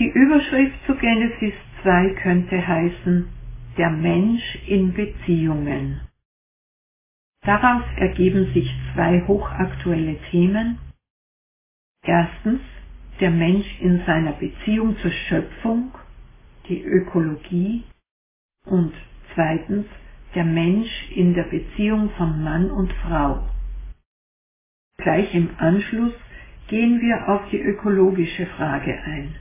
[0.00, 1.52] Die Überschrift zu Genesis
[1.82, 3.28] 2 könnte heißen
[3.76, 6.00] Der Mensch in Beziehungen.
[7.42, 10.78] Daraus ergeben sich zwei hochaktuelle Themen.
[12.02, 12.62] Erstens
[13.20, 15.92] der Mensch in seiner Beziehung zur Schöpfung,
[16.70, 17.84] die Ökologie
[18.64, 18.94] und
[19.34, 19.84] zweitens
[20.34, 23.46] der Mensch in der Beziehung von Mann und Frau.
[24.96, 26.14] Gleich im Anschluss
[26.68, 29.36] gehen wir auf die ökologische Frage ein.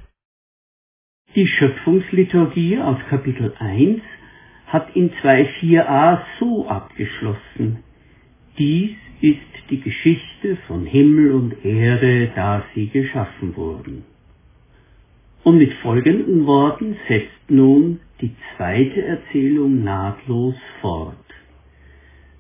[1.35, 4.01] Die Schöpfungsliturgie aus Kapitel 1
[4.65, 7.83] hat in 2.4a so abgeschlossen.
[8.57, 14.05] Dies ist die Geschichte von Himmel und Erde, da sie geschaffen wurden.
[15.43, 21.15] Und mit folgenden Worten setzt nun die zweite Erzählung nahtlos fort.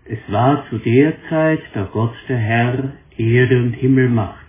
[0.05, 4.48] Es war zu der Zeit, da Gott der Herr Erde und Himmel machte.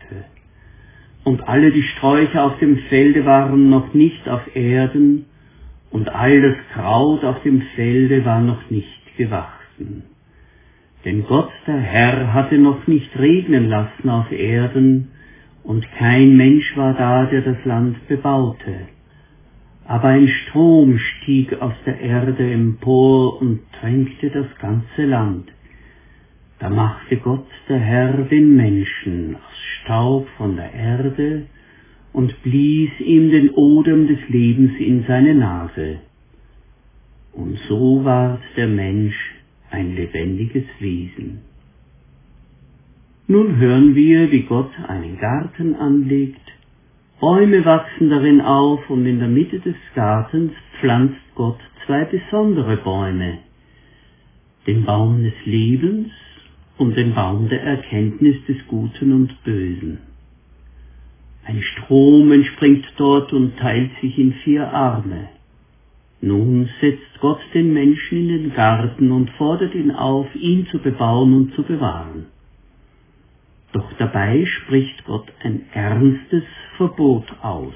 [1.31, 5.27] Und alle die Sträucher auf dem Felde waren noch nicht auf Erden,
[5.93, 10.03] und all das Kraut auf dem Felde war noch nicht gewachsen.
[11.05, 15.13] Denn Gott der Herr hatte noch nicht regnen lassen auf Erden,
[15.63, 18.89] und kein Mensch war da, der das Land bebaute.
[19.87, 25.49] Aber ein Strom stieg aus der Erde empor und tränkte das ganze Land.
[26.61, 31.47] Da machte Gott der Herr den Menschen aus Staub von der Erde
[32.13, 36.01] und blies ihm den Odem des Lebens in seine Nase.
[37.33, 39.17] Und so ward der Mensch
[39.71, 41.41] ein lebendiges Wesen.
[43.27, 46.41] Nun hören wir, wie Gott einen Garten anlegt,
[47.21, 53.39] Bäume wachsen darin auf und in der Mitte des Gartens pflanzt Gott zwei besondere Bäume,
[54.67, 56.11] den Baum des Lebens
[56.81, 59.99] und den Baum der Erkenntnis des Guten und Bösen.
[61.45, 65.29] Ein Strom entspringt dort und teilt sich in vier Arme.
[66.23, 71.35] Nun setzt Gott den Menschen in den Garten und fordert ihn auf, ihn zu bebauen
[71.35, 72.27] und zu bewahren.
[73.73, 76.45] Doch dabei spricht Gott ein ernstes
[76.79, 77.75] Verbot aus.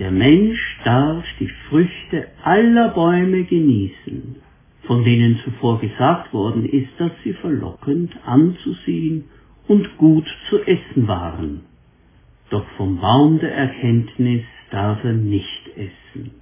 [0.00, 4.42] Der Mensch darf die Früchte aller Bäume genießen,
[4.86, 9.24] von denen zuvor gesagt worden ist, dass sie verlockend anzusehen
[9.66, 11.62] und gut zu essen waren.
[12.50, 16.32] Doch vom Baum der Erkenntnis darf er nicht essen.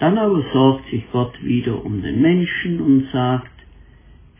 [0.00, 3.50] Dann aber sorgt sich Gott wieder um den Menschen und sagt,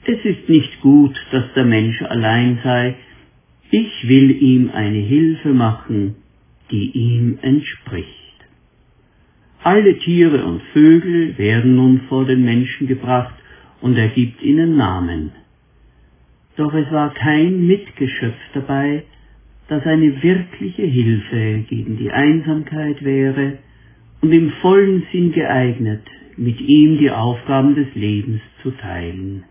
[0.06, 2.96] es ist nicht gut, dass der Mensch allein sei,
[3.70, 6.16] ich will ihm eine Hilfe machen,
[6.70, 8.23] die ihm entspricht.
[9.64, 13.34] Alle Tiere und Vögel werden nun vor den Menschen gebracht,
[13.80, 15.32] und er gibt ihnen Namen.
[16.56, 19.04] Doch es war kein Mitgeschöpf dabei,
[19.68, 23.56] das eine wirkliche Hilfe gegen die Einsamkeit wäre,
[24.20, 26.02] und im vollen Sinn geeignet,
[26.36, 29.44] mit ihm die Aufgaben des Lebens zu teilen.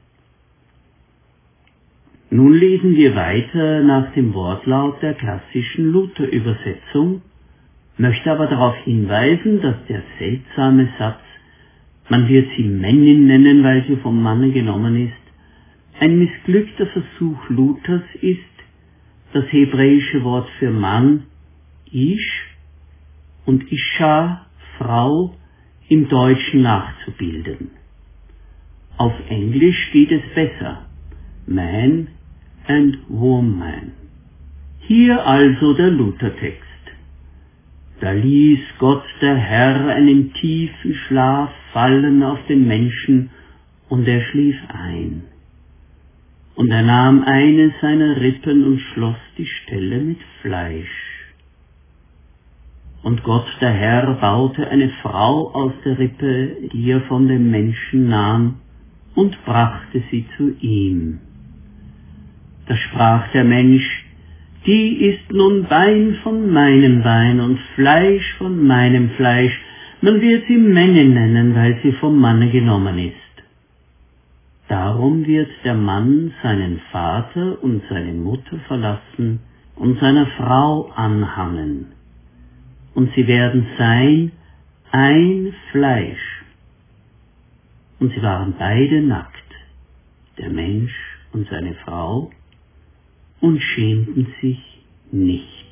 [2.30, 7.24] Nun lesen wir weiter nach dem Wortlaut der klassischen Luther-Übersetzung,
[7.98, 11.22] möchte aber darauf hinweisen, dass der seltsame Satz,
[12.09, 15.24] man wird sie Männin nennen, weil sie vom Manne genommen ist,
[16.00, 18.40] ein missglückter Versuch Luthers ist,
[19.31, 21.24] das hebräische Wort für Mann,
[21.92, 22.56] Ish,
[23.46, 24.46] und Isha,
[24.78, 25.36] Frau
[25.90, 27.72] im Deutschen nachzubilden.
[28.98, 30.86] Auf Englisch geht es besser.
[31.46, 32.08] Man
[32.68, 33.92] and Woman.
[34.80, 36.72] Hier also der Luthertext.
[38.03, 43.30] Da ließ Gott der Herr einen tiefen Schlaf fallen auf den Menschen,
[43.88, 45.24] und er schlief ein.
[46.56, 51.31] Und er nahm eine seiner Rippen und schloss die Stelle mit Fleisch.
[53.03, 58.09] Und Gott der Herr baute eine Frau aus der Rippe, die er von dem Menschen
[58.09, 58.56] nahm,
[59.16, 61.19] und brachte sie zu ihm.
[62.68, 64.03] Da sprach der Mensch,
[64.66, 69.60] die ist nun Bein von meinem Bein und Fleisch von meinem Fleisch,
[70.01, 73.15] man wird sie Männe nennen, weil sie vom Manne genommen ist.
[74.68, 79.39] Darum wird der Mann seinen Vater und seine Mutter verlassen
[79.75, 81.94] und seiner Frau anhangen
[82.94, 84.31] und sie werden sein
[84.92, 86.44] ein Fleisch.
[88.00, 89.33] Und sie waren beide nackt,
[90.38, 90.94] der Mensch
[91.31, 92.31] und seine Frau,
[93.44, 94.57] und schämten sich
[95.12, 95.68] nicht.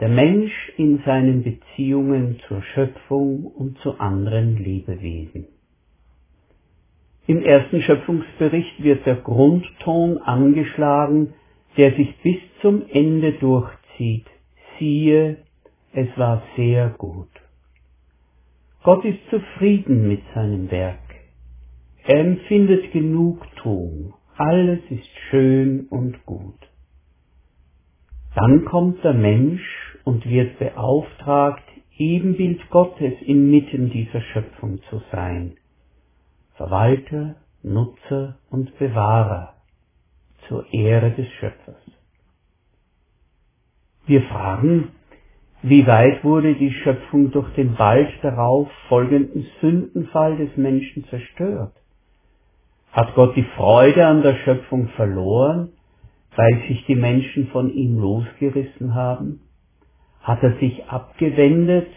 [0.00, 5.46] Der Mensch in seinen Beziehungen zur Schöpfung und zu anderen Lebewesen.
[7.28, 11.34] Im ersten Schöpfungsbericht wird der Grundton angeschlagen,
[11.76, 14.26] der sich bis zum Ende durchzieht.
[14.80, 15.36] Siehe,
[15.92, 17.30] es war sehr gut.
[18.82, 21.09] Gott ist zufrieden mit seinem Werk.
[22.04, 24.14] Er empfindet Genugtuung.
[24.36, 26.58] Alles ist schön und gut.
[28.34, 31.64] Dann kommt der Mensch und wird beauftragt,
[31.96, 35.56] Ebenbild Gottes inmitten dieser Schöpfung zu sein.
[36.54, 39.54] Verwalter, Nutzer und Bewahrer
[40.48, 41.82] zur Ehre des Schöpfers.
[44.06, 44.88] Wir fragen,
[45.62, 51.74] wie weit wurde die Schöpfung durch den bald darauf folgenden Sündenfall des Menschen zerstört?
[52.92, 55.72] Hat Gott die Freude an der Schöpfung verloren,
[56.34, 59.40] weil sich die Menschen von ihm losgerissen haben?
[60.22, 61.88] Hat er sich abgewendet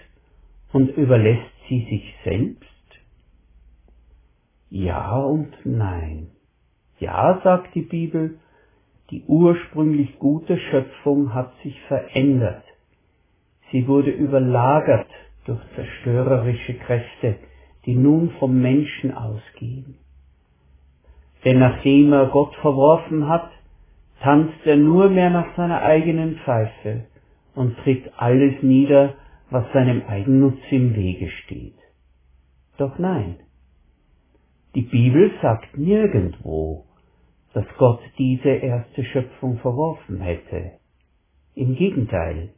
[0.71, 2.69] und überlässt sie sich selbst?
[4.69, 6.29] Ja und nein.
[6.99, 8.39] Ja, sagt die Bibel,
[9.09, 12.63] die ursprünglich gute Schöpfung hat sich verändert.
[13.71, 15.09] Sie wurde überlagert
[15.45, 17.37] durch zerstörerische Kräfte,
[17.85, 19.97] die nun vom Menschen ausgehen.
[21.45, 23.51] Denn nachdem er Gott verworfen hat,
[24.21, 27.05] tanzt er nur mehr nach seiner eigenen Pfeife
[27.55, 29.15] und tritt alles nieder,
[29.49, 31.75] was seinem Eigennutz im Wege steht.
[32.77, 33.37] Doch nein,
[34.75, 36.85] die Bibel sagt nirgendwo,
[37.53, 40.71] dass Gott diese erste Schöpfung verworfen hätte.
[41.53, 42.49] Im Gegenteil,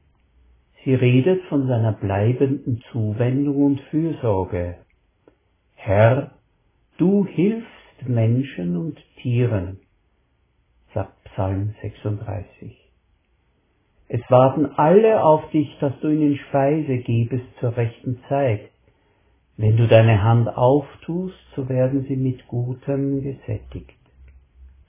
[0.84, 4.78] sie redet von seiner bleibenden Zuwendung und Fürsorge.
[5.74, 6.32] Herr,
[6.98, 7.75] du hilfst
[8.06, 9.80] Menschen und Tieren,
[10.94, 12.78] sagt Psalm 36.
[14.08, 18.70] Es warten alle auf dich, dass du ihnen Speise gebest zur rechten Zeit.
[19.58, 23.98] Wenn du deine Hand auftust, so werden sie mit Gutem gesättigt.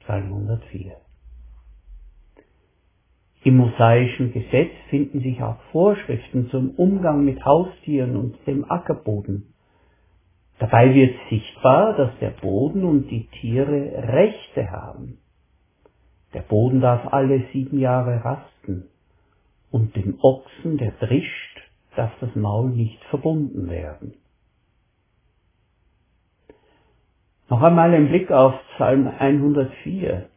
[0.01, 0.97] Psalm 104.
[3.45, 9.55] Im mosaischen Gesetz finden sich auch Vorschriften zum Umgang mit Haustieren und dem Ackerboden.
[10.59, 15.19] Dabei wird sichtbar, dass der Boden und die Tiere Rechte haben.
[16.33, 18.89] Der Boden darf alle sieben Jahre rasten
[19.71, 21.61] und dem Ochsen, der drischt,
[21.95, 24.15] darf das Maul nicht verbunden werden.
[27.49, 30.29] Noch einmal ein Blick auf Psalm 104.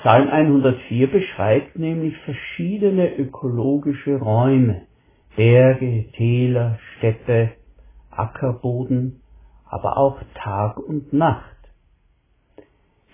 [0.00, 4.82] Psalm 104 beschreibt nämlich verschiedene ökologische Räume,
[5.36, 7.50] Berge, Täler, Steppe,
[8.18, 9.20] Ackerboden,
[9.68, 11.56] aber auch Tag und Nacht,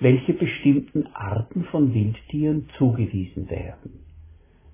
[0.00, 4.04] welche bestimmten Arten von Wildtieren zugewiesen werden.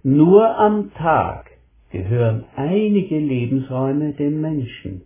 [0.03, 1.51] Nur am Tag
[1.91, 5.03] gehören einige Lebensräume dem Menschen.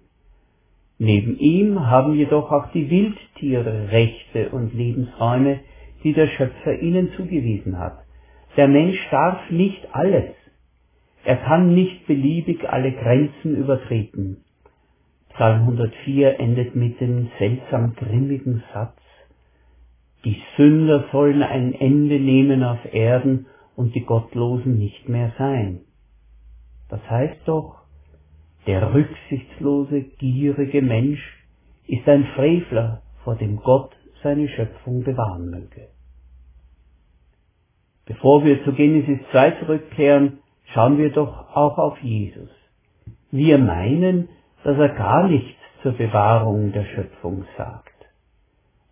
[0.98, 5.60] Neben ihm haben jedoch auch die Wildtiere Rechte und Lebensräume,
[6.04, 7.98] die der Schöpfer ihnen zugewiesen hat.
[8.56, 10.34] Der Mensch darf nicht alles.
[11.24, 14.44] Er kann nicht beliebig alle Grenzen übertreten.
[15.34, 18.98] Psalm 104 endet mit dem seltsam grimmigen Satz,
[20.24, 25.80] die Sünder sollen ein Ende nehmen auf Erden und die Gottlosen nicht mehr sein.
[26.88, 27.82] Das heißt doch,
[28.66, 31.20] der rücksichtslose, gierige Mensch
[31.88, 33.92] ist ein Frevler, vor dem Gott
[34.22, 35.88] seine Schöpfung bewahren möge.
[38.06, 40.38] Bevor wir zu Genesis 2 zurückkehren,
[40.72, 42.50] schauen wir doch auch auf Jesus.
[43.30, 44.28] Wir meinen,
[44.64, 47.90] dass er gar nichts zur Bewahrung der Schöpfung sagt.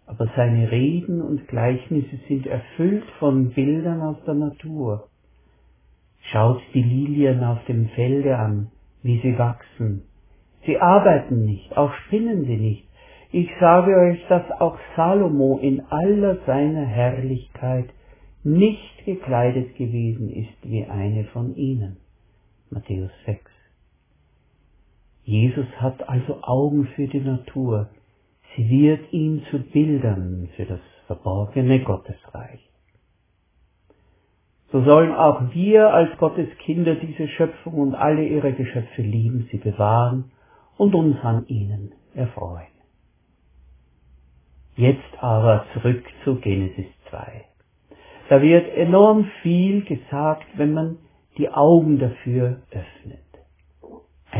[0.06, 5.08] Aber seine Reden und Gleichnisse sind erfüllt von Bildern aus der Natur.
[6.32, 8.70] Schaut die Lilien auf dem Felde an,
[9.02, 10.02] wie sie wachsen.
[10.66, 12.88] Sie arbeiten nicht, auch spinnen sie nicht.
[13.32, 17.88] Ich sage euch, dass auch Salomo in aller seiner Herrlichkeit
[18.42, 21.98] nicht gekleidet gewesen ist wie eine von ihnen.
[22.70, 23.49] Matthäus 6.
[25.24, 27.90] Jesus hat also Augen für die Natur.
[28.56, 32.60] Sie wird ihn zu Bildern für das verborgene Gottesreich.
[34.72, 39.58] So sollen auch wir als Gottes Kinder diese Schöpfung und alle ihre Geschöpfe lieben, sie
[39.58, 40.30] bewahren
[40.76, 42.66] und uns an ihnen erfreuen.
[44.76, 47.44] Jetzt aber zurück zu Genesis 2.
[48.28, 50.98] Da wird enorm viel gesagt, wenn man
[51.36, 53.29] die Augen dafür öffnet.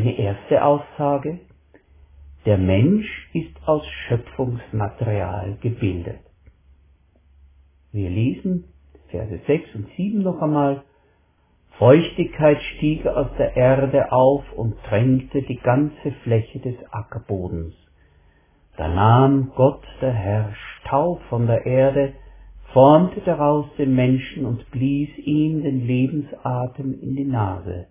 [0.00, 1.40] Eine erste Aussage,
[2.46, 6.20] der Mensch ist aus Schöpfungsmaterial gebildet.
[7.92, 8.64] Wir lesen
[9.08, 10.84] Verse 6 und 7 noch einmal.
[11.76, 17.74] Feuchtigkeit stieg aus der Erde auf und drängte die ganze Fläche des Ackerbodens.
[18.78, 22.14] Da nahm Gott der Herr Staub von der Erde,
[22.72, 27.88] formte daraus den Menschen und blies ihm den Lebensatem in die Nase.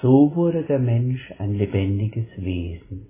[0.00, 3.08] So wurde der Mensch ein lebendiges Wesen.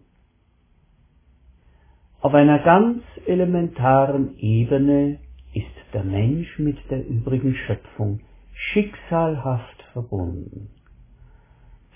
[2.20, 5.18] Auf einer ganz elementaren Ebene
[5.52, 8.20] ist der Mensch mit der übrigen Schöpfung
[8.54, 10.70] schicksalhaft verbunden.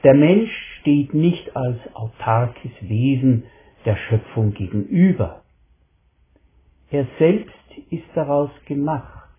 [0.04, 3.44] Der Mensch steht nicht als autarkes Wesen
[3.84, 5.42] der Schöpfung gegenüber.
[6.90, 7.54] Er selbst
[7.90, 9.30] ist daraus gemacht.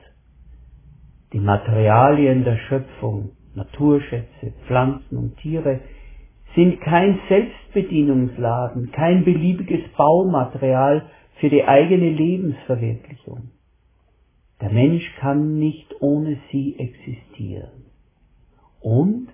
[1.31, 5.81] Die Materialien der Schöpfung, Naturschätze, Pflanzen und Tiere
[6.55, 13.51] sind kein Selbstbedienungsladen, kein beliebiges Baumaterial für die eigene Lebensverwirklichung.
[14.61, 17.85] Der Mensch kann nicht ohne sie existieren.
[18.79, 19.29] Und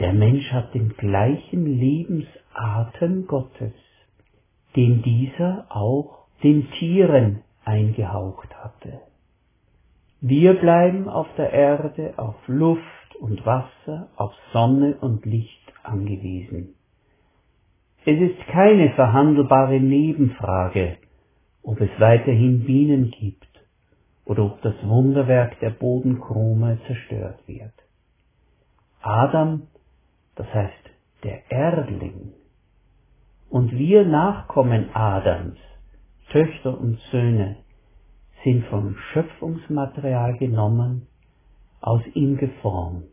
[0.00, 3.74] der Mensch hat den gleichen Lebensatem Gottes,
[4.74, 9.00] den dieser auch den Tieren eingehaucht hatte.
[10.24, 16.76] Wir bleiben auf der Erde auf Luft und Wasser, auf Sonne und Licht angewiesen.
[18.04, 20.98] Es ist keine verhandelbare Nebenfrage,
[21.64, 23.48] ob es weiterhin Bienen gibt
[24.24, 27.74] oder ob das Wunderwerk der Bodenkrome zerstört wird.
[29.00, 29.66] Adam,
[30.36, 30.90] das heißt
[31.24, 32.32] der Erdling,
[33.50, 35.58] und wir Nachkommen Adams,
[36.30, 37.56] Töchter und Söhne,
[38.44, 41.06] sind vom Schöpfungsmaterial genommen,
[41.80, 43.04] aus ihm geformt,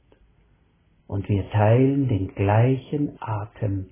[1.07, 3.87] und wir teilen den gleichen Atem,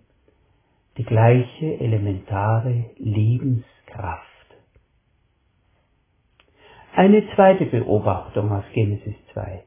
[0.98, 4.26] die gleiche elementare Lebenskraft.
[6.94, 9.64] Eine zweite Beobachtung aus Genesis 2.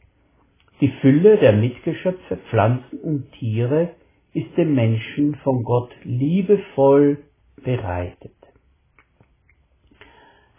[0.80, 3.90] Die Fülle der Mitgeschöpfe, Pflanzen und Tiere
[4.32, 7.18] ist dem Menschen von Gott liebevoll
[7.62, 8.39] bereitet.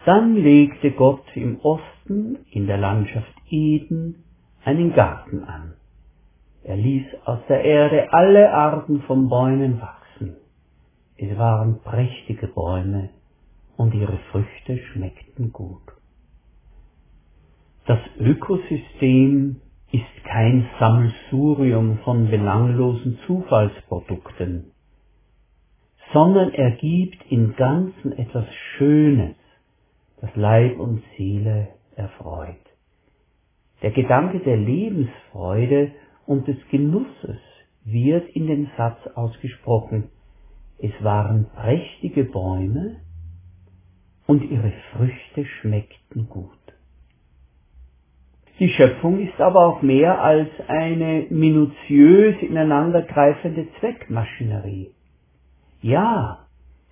[0.04, 4.24] Dann legte Gott im Osten in der Landschaft Eden
[4.64, 5.74] einen Garten an.
[6.64, 10.36] Er ließ aus der Erde alle Arten von Bäumen wachsen.
[11.16, 13.10] Es waren prächtige Bäume
[13.76, 15.82] und ihre Früchte schmeckten gut.
[17.86, 24.72] Das Ökosystem ist kein Sammelsurium von belanglosen Zufallsprodukten,
[26.12, 29.34] sondern ergibt im Ganzen etwas Schönes,
[30.22, 32.54] das Leib und Seele erfreut.
[33.82, 35.90] Der Gedanke der Lebensfreude
[36.26, 37.40] und des Genusses
[37.84, 40.10] wird in dem Satz ausgesprochen,
[40.78, 43.00] es waren prächtige Bäume
[44.28, 46.50] und ihre Früchte schmeckten gut.
[48.60, 54.92] Die Schöpfung ist aber auch mehr als eine minutiös ineinandergreifende Zweckmaschinerie.
[55.80, 56.46] Ja,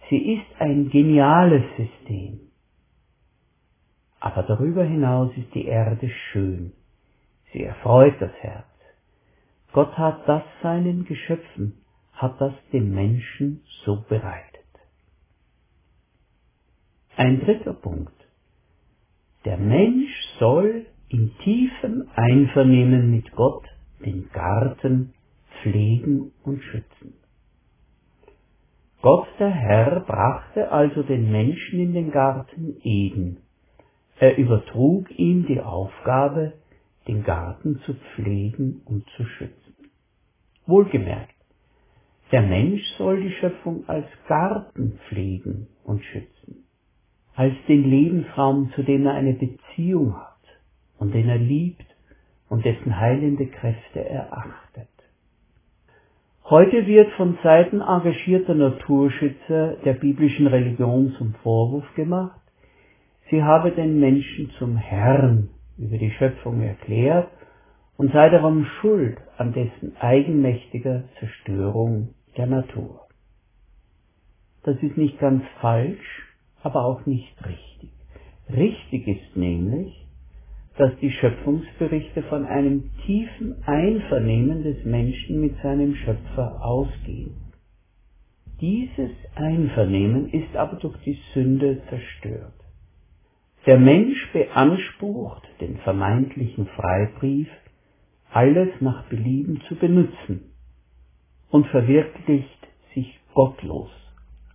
[0.09, 2.50] sie ist ein geniales System.
[4.21, 6.73] Aber darüber hinaus ist die Erde schön.
[7.53, 8.67] Sie erfreut das Herz.
[9.73, 11.79] Gott hat das seinen Geschöpfen,
[12.13, 14.61] hat das dem Menschen so bereitet.
[17.17, 18.13] Ein dritter Punkt.
[19.45, 23.67] Der Mensch soll in tiefem Einvernehmen mit Gott
[24.05, 25.15] den Garten
[25.61, 27.15] pflegen und schützen.
[29.03, 33.39] Gott der Herr brachte also den Menschen in den Garten Eden.
[34.21, 36.53] Er übertrug ihm die Aufgabe,
[37.09, 39.75] den Garten zu pflegen und zu schützen.
[40.67, 41.35] Wohlgemerkt,
[42.31, 46.67] der Mensch soll die Schöpfung als Garten pflegen und schützen,
[47.35, 50.45] als den Lebensraum, zu dem er eine Beziehung hat
[50.99, 51.87] und den er liebt
[52.51, 54.89] und dessen heilende Kräfte er achtet.
[56.45, 62.40] Heute wird von Seiten engagierter Naturschützer der biblischen Religion zum Vorwurf gemacht,
[63.31, 67.29] sie habe den Menschen zum Herrn über die Schöpfung erklärt
[67.97, 73.09] und sei darum schuld an dessen eigenmächtiger Zerstörung der Natur.
[74.63, 76.23] Das ist nicht ganz falsch,
[76.63, 77.91] aber auch nicht richtig.
[78.53, 80.07] Richtig ist nämlich,
[80.77, 87.35] dass die Schöpfungsberichte von einem tiefen Einvernehmen des Menschen mit seinem Schöpfer ausgehen.
[88.61, 92.60] Dieses Einvernehmen ist aber durch die Sünde zerstört.
[93.71, 97.47] Der Mensch beansprucht den vermeintlichen Freibrief,
[98.33, 100.51] alles nach Belieben zu benutzen
[101.53, 103.93] und verwirklicht sich gottlos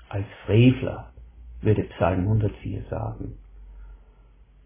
[0.10, 1.14] als Frevler,
[1.62, 3.38] würde Psalm 104 sagen.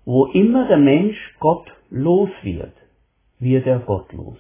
[0.03, 2.74] Wo immer der Mensch Gott los wird,
[3.38, 4.39] wird er gottlos.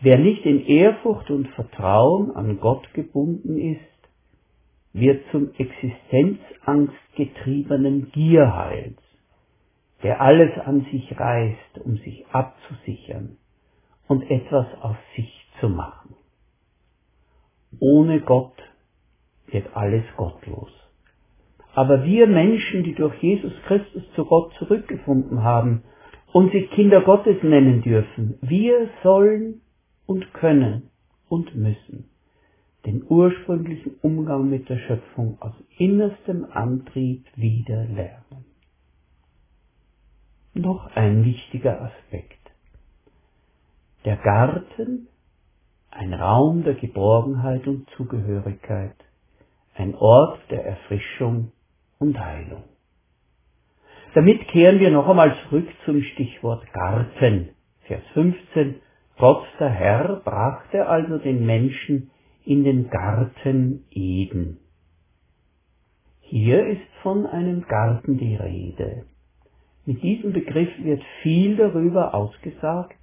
[0.00, 3.93] Wer nicht in Ehrfurcht und Vertrauen an Gott gebunden ist,
[4.94, 8.96] wird zum existenzangstgetriebenen Gierhals,
[10.02, 13.36] der alles an sich reißt, um sich abzusichern
[14.06, 16.14] und etwas aus sich zu machen.
[17.80, 18.54] Ohne Gott
[19.48, 20.70] wird alles gottlos.
[21.74, 25.82] Aber wir Menschen, die durch Jesus Christus zu Gott zurückgefunden haben
[26.32, 29.60] und sich Kinder Gottes nennen dürfen, wir sollen
[30.06, 30.90] und können
[31.28, 32.13] und müssen
[32.86, 38.44] den ursprünglichen Umgang mit der Schöpfung aus innerstem Antrieb wieder lernen.
[40.52, 42.38] Noch ein wichtiger Aspekt.
[44.04, 45.08] Der Garten,
[45.90, 48.96] ein Raum der Geborgenheit und Zugehörigkeit,
[49.74, 51.52] ein Ort der Erfrischung
[51.98, 52.64] und Heilung.
[54.14, 57.48] Damit kehren wir noch einmal zurück zum Stichwort Garten.
[57.86, 58.76] Vers 15.
[59.18, 62.10] Gott der Herr brachte also den Menschen
[62.44, 64.58] in den Garten Eden.
[66.20, 69.04] Hier ist von einem Garten die Rede.
[69.86, 72.96] Mit diesem Begriff wird viel darüber ausgesagt,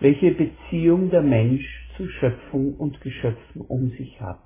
[0.00, 1.64] welche Beziehung der Mensch
[1.96, 4.38] zu Schöpfung und Geschöpfen um sich hat.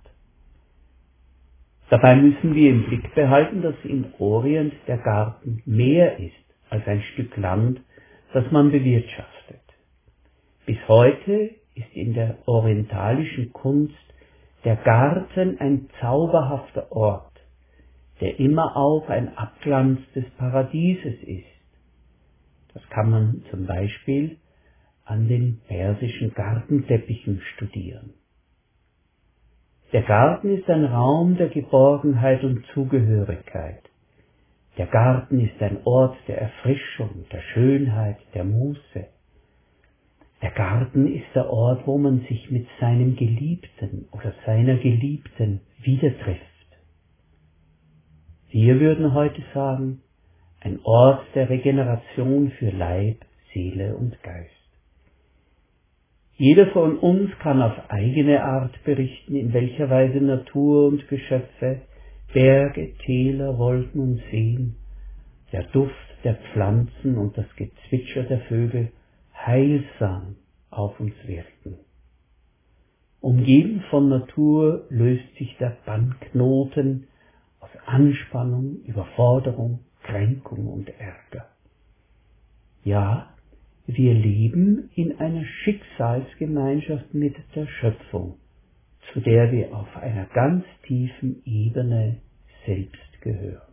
[1.91, 6.33] Dabei müssen wir im Blick behalten, dass im Orient der Garten mehr ist
[6.71, 7.81] als ein Stück Land,
[8.33, 9.61] das man bewirtschaftet.
[10.67, 13.95] Bis heute ist in der orientalischen Kunst
[14.65, 17.33] der Garten ein zauberhafter Ort,
[18.21, 21.45] der immer auch ein Abglanz des Paradieses ist.
[22.73, 24.39] Das kann man zum Beispiel
[25.05, 28.15] an den persischen Gartenteppichen studieren.
[29.93, 33.83] Der Garten ist ein Raum der Geborgenheit und Zugehörigkeit.
[34.77, 39.07] Der Garten ist ein Ort der Erfrischung, der Schönheit, der Muße.
[40.45, 46.11] Der Garten ist der Ort, wo man sich mit seinem Geliebten oder seiner Geliebten wieder
[46.19, 46.43] trifft.
[48.51, 50.03] Wir würden heute sagen,
[50.61, 53.25] ein Ort der Regeneration für Leib,
[53.55, 54.51] Seele und Geist.
[56.37, 61.81] Jeder von uns kann auf eigene Art berichten, in welcher Weise Natur und Geschöpfe,
[62.35, 64.77] Berge, Täler, Wolken und Seen,
[65.53, 68.93] der Duft der Pflanzen und das Gezwitscher der Vögel
[69.47, 70.37] heilsam
[70.71, 71.79] auf uns wirken.
[73.21, 77.07] Umgeben von Natur löst sich der Bannknoten
[77.61, 81.49] aus Anspannung, Überforderung, Kränkung und Ärger.
[82.85, 83.35] Ja,
[83.87, 88.37] wir leben in einer Schicksalsgemeinschaft mit der Schöpfung,
[89.13, 92.21] zu der wir auf einer ganz tiefen Ebene
[92.67, 93.73] selbst gehören.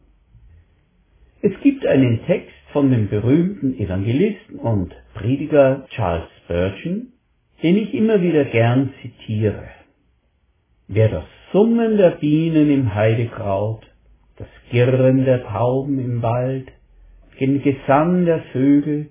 [1.41, 7.13] Es gibt einen Text von dem berühmten Evangelisten und Prediger Charles Spurgeon,
[7.61, 9.67] den ich immer wieder gern zitiere.
[10.87, 13.85] Wer das Summen der Bienen im Heidekraut,
[14.37, 16.71] das Girren der Tauben im Wald,
[17.39, 19.09] den Gesang der Vögel,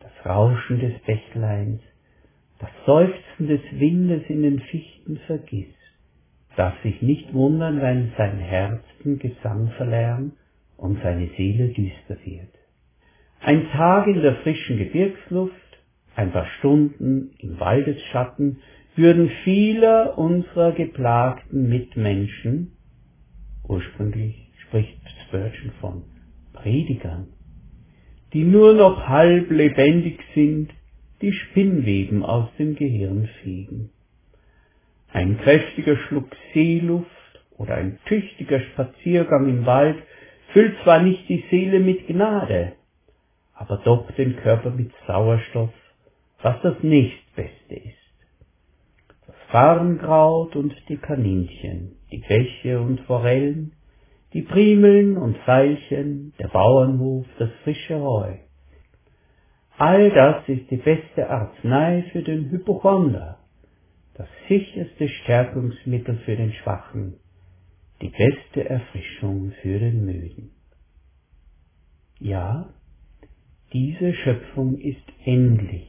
[0.00, 1.80] das Rauschen des Bächleins,
[2.58, 5.74] das Seufzen des Windes in den Fichten vergisst,
[6.56, 10.34] darf sich nicht wundern, wenn sein Herz den Gesang verlernt
[10.76, 12.57] und seine Seele düster wird.
[13.40, 15.54] Ein Tag in der frischen Gebirgsluft,
[16.16, 18.58] ein paar Stunden im Waldesschatten
[18.96, 22.72] würden vieler unserer geplagten Mitmenschen,
[23.68, 26.02] ursprünglich spricht Spurgeon von
[26.52, 27.28] Predigern,
[28.32, 30.70] die nur noch halb lebendig sind,
[31.22, 33.90] die Spinnweben aus dem Gehirn fegen.
[35.12, 37.08] Ein kräftiger Schluck Seeluft
[37.56, 39.96] oder ein tüchtiger Spaziergang im Wald
[40.52, 42.72] füllt zwar nicht die Seele mit Gnade,
[43.58, 45.72] aber doch den Körper mit Sauerstoff,
[46.40, 47.96] was das nächstbeste ist.
[49.26, 53.72] Das Farnkraut und die Kaninchen, die Bäche und Forellen,
[54.32, 58.36] die Primeln und Veilchen, der Bauernhof, das frische Heu.
[59.76, 63.38] All das ist die beste Arznei für den Hypochonder,
[64.14, 67.14] das sicherste Stärkungsmittel für den Schwachen,
[68.00, 70.50] die beste Erfrischung für den Müden.
[72.20, 72.70] Ja,
[73.72, 75.88] diese Schöpfung ist endlich,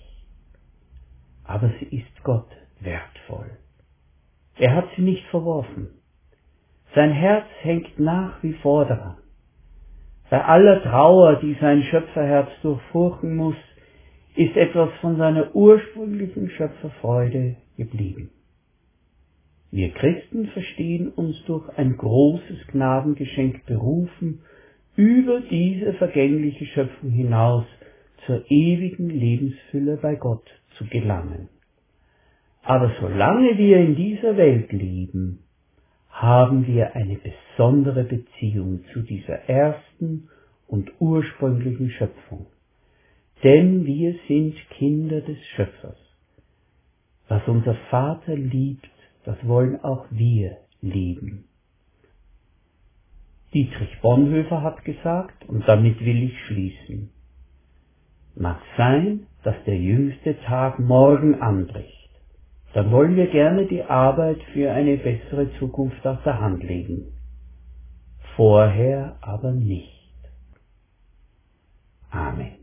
[1.43, 2.49] aber sie ist Gott
[2.81, 3.51] wertvoll.
[4.57, 5.89] Er hat sie nicht verworfen.
[6.93, 9.17] Sein Herz hängt nach wie vor daran.
[10.29, 13.55] Bei aller Trauer, die sein Schöpferherz durchfurchen muss,
[14.35, 18.29] ist etwas von seiner ursprünglichen Schöpferfreude geblieben.
[19.71, 24.41] Wir Christen verstehen uns durch ein großes Gnadengeschenk berufen,
[24.99, 27.63] über diese vergängliche Schöpfung hinaus
[28.25, 30.43] zur ewigen Lebensfülle bei Gott
[30.77, 31.47] zu gelangen.
[32.63, 35.39] Aber solange wir in dieser Welt leben,
[36.09, 40.27] haben wir eine besondere Beziehung zu dieser ersten
[40.67, 42.47] und ursprünglichen Schöpfung.
[43.41, 45.97] Denn wir sind Kinder des Schöpfers.
[47.29, 48.91] Was unser Vater liebt,
[49.23, 51.48] das wollen auch wir lieben.
[53.53, 57.09] Dietrich Bonhoeffer hat gesagt, und damit will ich schließen,
[58.35, 61.95] mag sein, dass der jüngste Tag morgen anbricht.
[62.73, 67.13] Dann wollen wir gerne die Arbeit für eine bessere Zukunft aus der Hand legen.
[68.35, 70.13] Vorher aber nicht.
[72.11, 72.58] Amen.